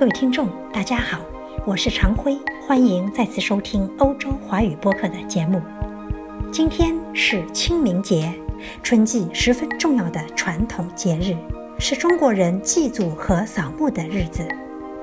[0.00, 1.20] 各位听众，大家好，
[1.66, 5.60] 我是常辉，欢迎再次收听欧洲华语播客的节目。
[6.50, 8.32] 今天是清明节，
[8.82, 11.36] 春季十分重要的传统节日，
[11.78, 14.48] 是中国人祭祖和扫墓的日子。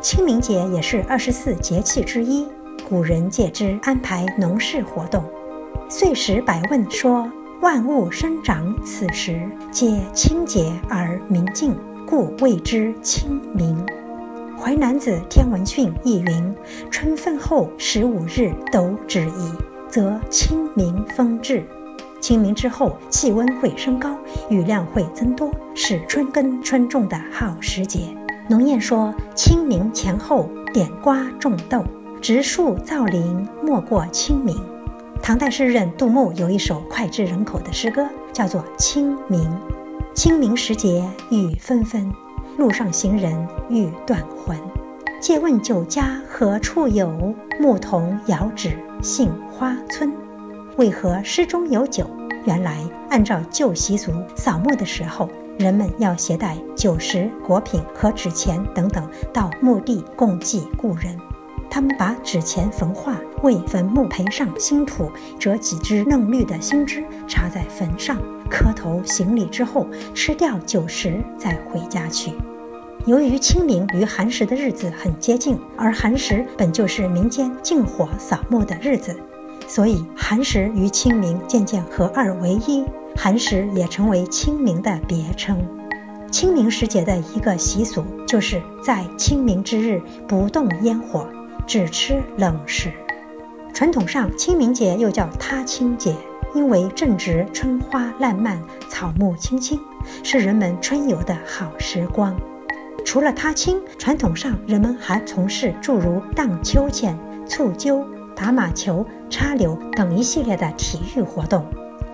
[0.02, 2.48] 清明节也是二十四节气之一，
[2.90, 5.24] 古人借之安排农事活动。
[5.92, 11.78] 《岁时百问》说：“万物生长此时，皆清洁而明净，
[12.08, 13.78] 故谓之清明。”
[14.60, 16.56] 《淮南子·天文训》亦云
[16.90, 19.52] ：“春分后十五日斗止矣，
[19.88, 21.64] 则清明风至。”
[22.20, 24.18] 清明之后，气温会升高，
[24.50, 28.00] 雨量会增多，是春耕春种的好时节。
[28.50, 31.86] 农谚说：“清明前后，点瓜种豆，
[32.20, 34.60] 植树造林，莫过清明。”
[35.22, 39.42] 唐代诗人杜牧有一首脍炙人口的诗歌，叫做《清明》。
[40.16, 42.12] 清明时节雨纷纷。
[42.58, 44.58] 路上行人欲断魂，
[45.22, 47.36] 借问酒家何处有？
[47.60, 50.12] 牧童遥指杏花村。
[50.76, 52.10] 为何诗中有酒？
[52.46, 61.20] 原来按照旧习俗，扫墓的时候，人们要携带酒食、果品和纸钱等等到墓地供祭故人。
[61.70, 68.18] 他们把纸钱焚化，为坟墓培上新土，折几枝嫩绿的新枝插在坟上，
[68.50, 72.34] 磕头行礼之后，吃掉酒食，再回家去。
[73.06, 79.16] 由于清明与寒食的日子很接近，而寒食本就是民间禁火扫墓的日子，
[79.68, 82.84] 所以寒食与清明渐渐合二为一，
[83.16, 85.58] 寒食也成为清明的别称。
[86.32, 91.30] 清明时节的一个习俗，就是在清明之日不动烟火，
[91.66, 92.92] 只吃冷食。
[93.78, 96.16] 传统上，清明节又叫踏青节，
[96.56, 99.80] 因为正值春花烂漫、草木青青，
[100.24, 102.36] 是人们春游的好时光。
[103.06, 108.04] 除了踏青，传统上人们还从事诸如荡秋千、蹴鞠、
[108.36, 111.64] 打马球、插柳等一系列的体育活动。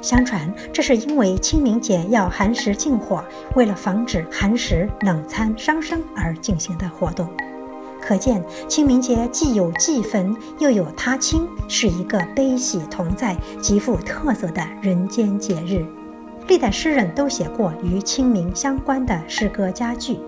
[0.02, 3.24] 相传，这是因为清明节要寒食禁火，
[3.56, 7.30] 为了防止寒食冷餐伤身而进行的活动。
[8.06, 15.86] 可见，清明节既有祭坟，又有踏青，是一个悲喜同在、极富特色的人间节日。
[16.48, 20.20] 历代诗人都写过与清明相关的诗歌佳句。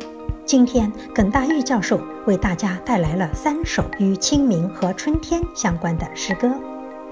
[0.45, 6.51] 今天，耿大玉教授为大家带来了三首与清明和春天相关的诗歌。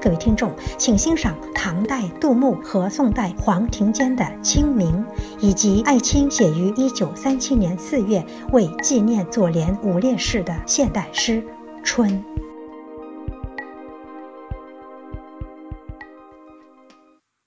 [0.03, 5.05] 各位听众，请欣赏唐代杜牧和宋代黄庭坚的《清明》，
[5.39, 11.41] 以及艾青写于一九三七年四月为纪念左联五烈士的现代诗
[11.85, 12.09] 《春》。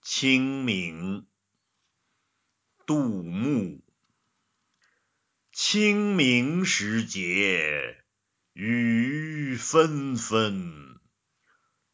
[0.02, 1.26] 清明，
[2.86, 3.82] 杜牧。
[5.52, 7.98] 清明时节
[8.54, 10.95] 雨纷纷，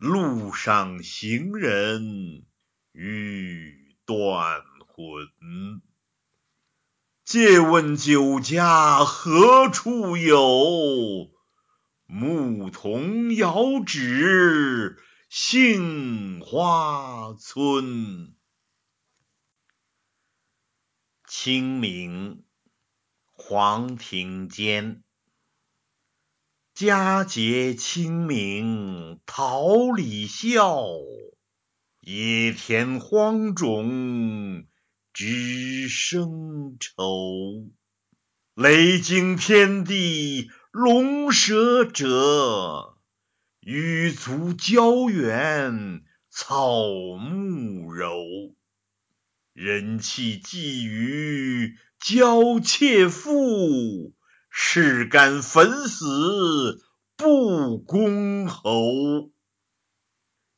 [0.02, 2.44] 路上行人
[2.90, 5.80] 欲断魂。
[7.24, 11.30] 借问酒家何处有？
[12.06, 18.34] 牧童遥指杏花村。
[21.28, 22.44] 清明。
[23.30, 25.04] 黄庭坚，
[26.74, 30.86] 佳节清明桃李笑，
[32.00, 34.64] 野田荒冢
[35.12, 37.68] 只生愁。
[38.54, 42.96] 雷惊天地龙蛇者，
[43.60, 46.86] 雨足胶原草
[47.18, 48.16] 木柔。
[49.52, 54.14] 人弃寄于娇妾妇，
[54.54, 56.84] 士甘粉死
[57.16, 59.32] 不公侯。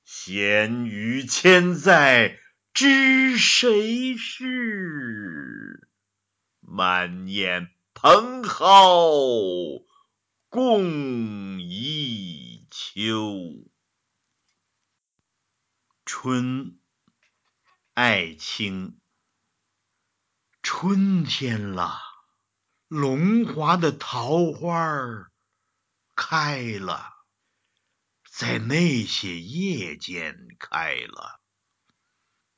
[0.04, 2.40] 闲余千载
[2.72, 5.88] 知谁是？
[6.60, 9.86] 满眼蓬蒿
[10.48, 13.38] 共一秋。
[16.04, 16.78] 春。
[17.94, 19.00] 艾青，
[20.64, 21.96] 春天了，
[22.88, 25.30] 龙华的桃花
[26.14, 27.12] 开了，
[28.30, 31.40] 在那些夜间开了，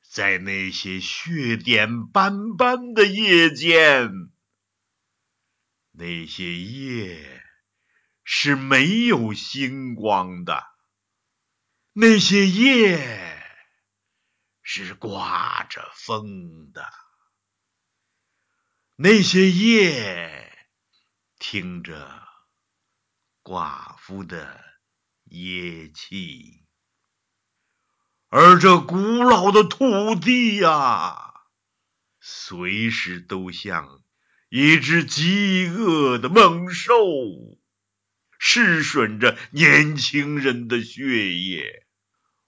[0.09, 4.11] 在那些血点斑斑的夜间，
[5.91, 7.43] 那些夜
[8.23, 10.63] 是没有星光的，
[11.93, 13.33] 那些夜。
[14.69, 16.91] 是刮着风的，
[18.99, 20.51] 那些夜
[21.37, 22.23] 听着
[23.43, 24.59] 寡妇的
[25.23, 26.65] 野气。
[28.29, 31.31] 而这古老的土地呀，
[32.19, 34.01] 随时都像
[34.49, 36.95] 一只饥饿的猛兽，
[38.39, 41.85] 噬吮着年轻人的血液，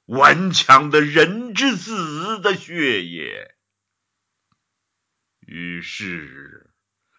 [0.05, 3.55] 顽强的人之子的血液。
[5.51, 6.69] 于是，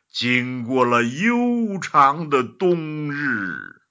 [0.09, 3.83] 经过了悠长的冬日，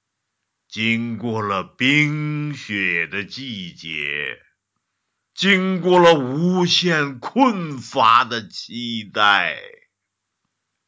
[0.69, 4.39] 经过了冰雪的季节。
[5.35, 9.57] 经过了无限困乏的期待，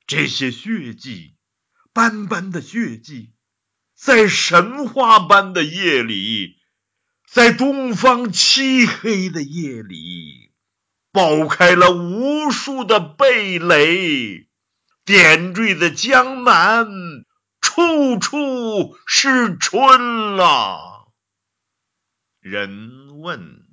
[0.07, 1.35] 这些血迹，
[1.91, 3.33] 斑斑的血迹，
[3.95, 6.55] 在神话般的夜里，
[7.29, 10.50] 在东方漆黑的夜里，
[11.11, 14.47] 爆开了无数的蓓蕾，
[15.03, 16.87] 点缀的江南，
[17.59, 21.07] 处处是春啊！
[22.39, 23.67] 人问。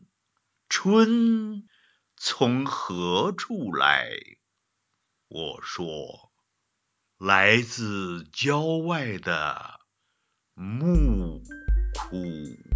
[0.70, 1.66] 春
[2.16, 4.10] 从何处来？
[5.28, 6.30] 我说，
[7.16, 9.80] 来自郊外的
[10.54, 11.42] 木
[11.94, 12.67] 窟。